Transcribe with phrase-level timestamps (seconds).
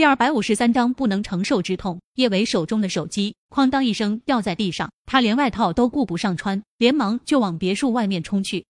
[0.00, 2.00] 第二百五十三章不能承受之痛。
[2.14, 8.64] 叶伟手中的手机哐当一声掉在地上，他连外套都顾不上穿，连忙就往别墅外面冲去。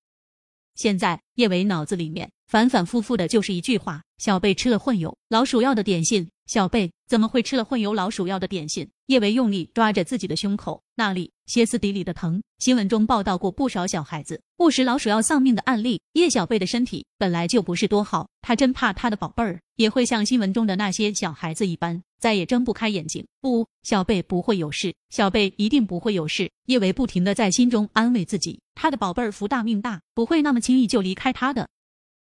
[0.75, 6.29] 现在叶伟脑子里面反反复复的就是一句话：小贝吃了混有老鼠药的点心。
[6.51, 8.91] 小贝怎么会吃了混有老鼠药的点心？
[9.07, 12.43] 叶维用力抓着自己的胸口，那里歇斯底里的疼。
[12.59, 16.03] 新闻中报道过不少小孩子误食老鼠药丧命的案例。
[16.15, 23.25] 叶小贝的身体本来就不是多好，他真怕他的宝贝儿也会像新闻中的那些小孩子一般，再也睁不开眼睛。
[23.41, 26.51] 不，小贝不会有事，小贝一定不会有事。
[26.67, 31.69] 叶维不停的在心中安慰自己，他的宝贝儿福大命大，不会那么轻易就离开他的。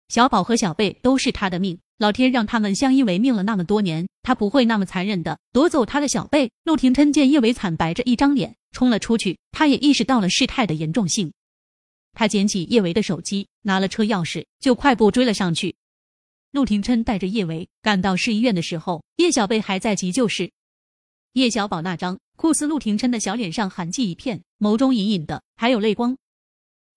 [0.09, 1.79] 小宝和小贝都是他的命。
[2.01, 6.49] 老天让他们相依为命了那么多年，他不会那么残忍的夺走他的小贝。
[6.63, 11.31] 陆廷琛见叶伟惨白着一张脸冲了出去，他也意识到了事态的严重性。
[12.13, 15.75] 他捡起叶维的手机，拿了车钥匙，就快步追了上去。
[16.51, 20.51] 陆廷琛带着叶维赶到市医院的时候，叶小贝还在急救室。
[21.33, 26.17] 叶小宝那张酷似陆廷琛的小脸上寒气一片，眸中隐隐的还有泪光。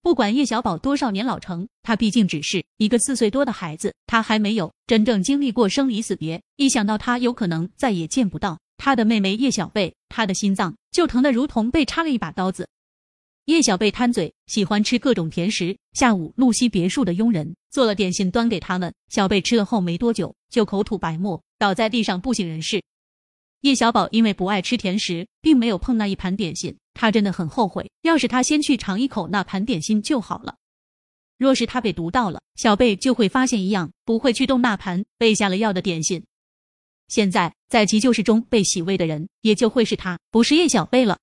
[0.04, 6.42] 不管叶小宝多少年老成，他毕竟只是一个四岁多的孩子，他还没有真正经历过生离死别。
[6.56, 12.68] 一想到他有可能再也见不到他的妹妹叶小贝，他的心脏就疼得如同被插了一把刀子。
[13.46, 15.74] 叶小贝贪嘴，喜欢吃各种甜食。
[15.94, 22.82] 下午，露西别墅的佣人做了点心端给他们，小贝吃了后没多久就口吐白沫，倒在地上不省人事。
[23.62, 26.76] 叶小宝因为不爱吃甜食，并没有碰那一盘点心。
[26.94, 30.56] 他真的很后悔，要是他先去尝一口那盘点心就好了。
[31.36, 36.24] 若是他被毒到了，小贝就会发现一样，不会去动那盘被下了药的点心。
[37.08, 41.18] 现在在急救室中被洗胃的人，也就会是他，不是叶小贝了。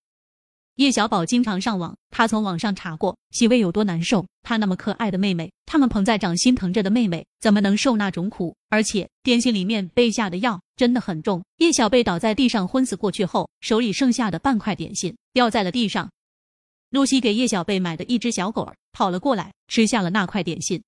[0.76, 4.26] 叶小宝经常上网，他从网上查过洗胃有多难受。
[4.42, 8.56] 他那么可爱的妹妹，他们捧在掌心疼着的妹妹，怎么能受那种苦？
[8.70, 11.44] 而且点心里面被下的药真的很重。
[11.58, 16.10] 叶小贝倒在地上昏死过去后，手里剩下的半块点心掉在了地上。
[16.90, 20.82] 露西给叶小贝买的一只小狗儿跑了过来，吃下了那块点心。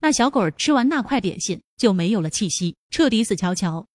[0.00, 3.86] 那小狗儿吃完那块点心就没有了气息，彻底死翘翘。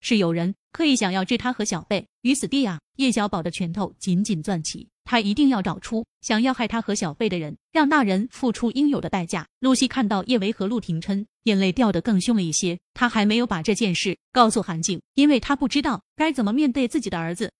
[0.00, 2.80] 是有人刻意想要置他和小贝于死地啊！
[2.96, 9.46] 叶小宝的拳头紧紧攥起，他一定要找出想要害他和小贝的人，让那人付出应有的代价。
[9.60, 12.78] 露西看到叶维和陆廷琛，眼泪掉得更凶了一些。
[12.94, 17.50] 他还没有把这件事告诉韩静，因为他不知道该怎么面对自己的儿子。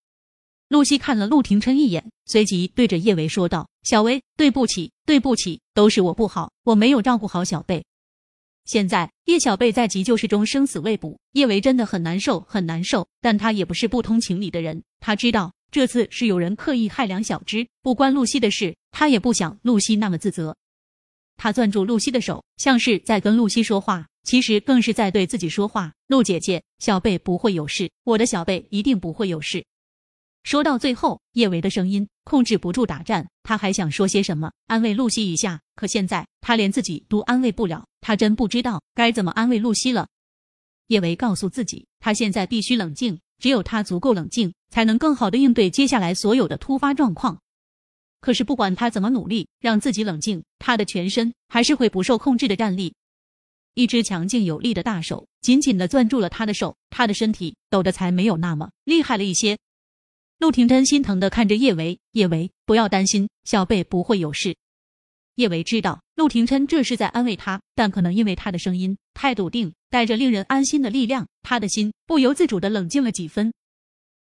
[0.69, 7.85] 露西看了陆廷琛一眼，随即对着叶维说道：“小维，对不起，对不起，都是我不好，我没有照顾好小贝。”
[8.71, 13.09] 现在叶小贝在急救室中生死未卜，叶维真的很难受，很难受。
[13.21, 20.57] 但他也不是不通情理的人，他知道这次是有人刻意害梁小芝，不关露西的事，他也不想露西那么自责。
[21.37, 25.93] 他攥住露西的手，像是在跟露西说话，其实更是在对自己说话。
[26.07, 29.65] 陆姐姐，小贝不会有事，我的小贝一定不会有事。
[30.43, 33.29] 说到最后，叶维的声音控制不住打颤。
[33.43, 40.09] 他还想说些什么，安慰露西一下，可现在他连自己都安慰不了，他真不知道该怎么安慰露西了。
[40.87, 47.39] 叶维告诉自己，他现在必须冷静，只有他足够冷静，才能更好的应对接下来所有的突发状况。
[48.21, 52.95] 可是不管他怎么努力让自己冷静，他的全身还是会不受控制的站立。
[53.75, 59.57] 一只强劲有力的大手紧紧的攥住了他的手，他的身体抖得才没有那么厉害了一些。
[60.41, 64.57] 陆廷琛心疼的看着叶维，叶维，不要担心，小贝不会有事。
[65.35, 73.53] 叶维知道陆廷琛这是在安慰他，但可能因为他的声音太笃定，带着令人安心的力量，他的心不由自主的冷静了几分。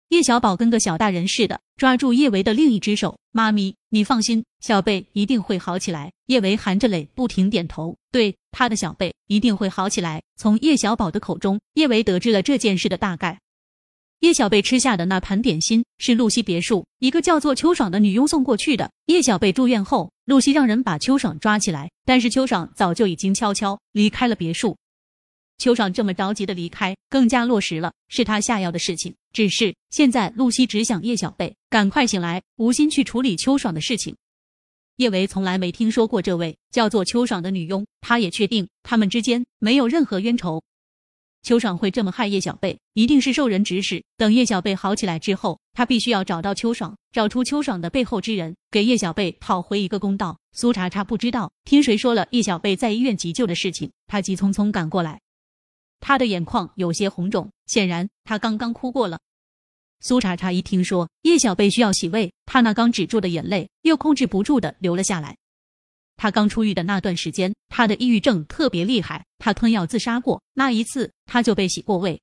[0.08, 6.10] 叶小宝跟个小大人似的抓住叶维的另一只手，妈咪，你放心，小贝一定会好起来。
[6.28, 10.22] 叶维含着泪不停点头，对，他的小贝一定会好起来。
[10.36, 13.38] 从叶小宝的口中，叶维得知了这件事的大概。
[14.20, 18.90] 叶小贝吃下的那盘点心是露西别墅一个叫做秋爽的女佣送过去的。
[19.06, 24.76] 叶小贝住院后，露西让人把秋爽抓起来，但是秋爽早就已经悄悄离开了别墅。
[25.58, 29.14] 秋爽这么着急的离开，更加落实了是他下药的事情。
[29.32, 34.16] 只是现在，露西只想叶小贝赶快醒来，无心去处理秋爽的事情。
[34.96, 40.62] 叶维从来没听说过这位叫做秋爽的女佣，他也确定他们之间没有任何冤仇。
[41.46, 44.02] 邱爽会这么害叶小贝，一定是受人指使。
[44.16, 50.36] 等叶小贝好起来之后，他必须要找到邱爽，找出邱爽的背后之人，给叶小贝讨回一个公道。
[50.50, 55.20] 苏茶茶不知道听谁说了叶小贝在医院急救的事情，他急匆匆赶过来，
[56.00, 59.20] 他的眼眶有些红肿，显然他刚刚哭过了。
[60.00, 65.36] 苏茶茶一听说叶小贝需要洗胃，他那刚止住的眼泪又控制不住的流了下来。
[66.16, 69.24] 他刚出狱的那段时间，他的抑郁症特别厉害。
[69.38, 72.20] 他吞药自杀过，那一次他就被洗过胃。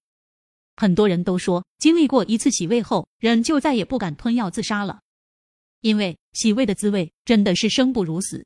[0.76, 5.02] 很多人都说，经历过一次洗胃后，人就再也不敢吞药自杀了，
[5.82, 8.46] 因为洗胃的滋味真的是生不如死。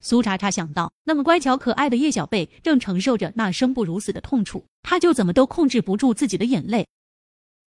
[0.00, 6.86] 苏茶茶想到，那么乖巧可爱的叶小贝正承受着那生不如死的痛楚，他就怎么都控制不住自己的眼泪。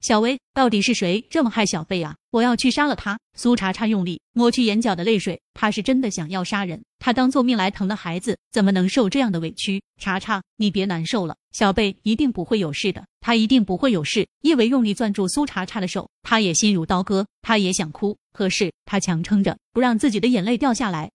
[0.01, 2.17] 小薇，到底是谁这么害小贝啊？
[2.31, 3.19] 我要去杀了他！
[3.35, 6.83] 苏茶茶用力抹去眼角的泪水，他是真的想要杀人。
[6.99, 9.83] 他当做命来疼的孩子，怎么能受这样的委屈？
[10.01, 14.27] 茶茶，你别难受了，小贝一定不会有事的，他一定不会有事。
[14.41, 21.11] 叶维用力攥住苏茶茶的手，他也心如刀割，他也想哭，可是他强撑着不让自己的眼泪掉下来。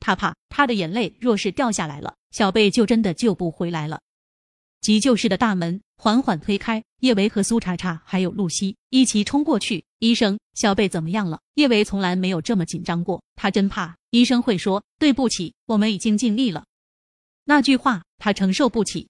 [0.00, 4.00] 他怕他的眼泪若是掉下来了，小贝就真的救不回来了。
[4.80, 9.84] 急救室的大门缓缓推开，叶维和苏茶茶还有露西一起冲过去。
[9.98, 11.40] 医生，小贝怎么样了？
[11.54, 16.64] 叶维从来没有这么紧张过，他真怕医生会说对不起，我们已经尽力了。
[17.44, 19.08] 那句话他承受不起，